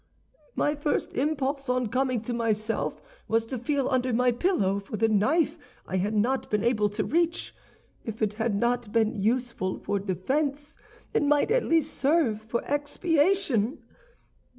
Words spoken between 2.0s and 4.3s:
to myself, was to feel under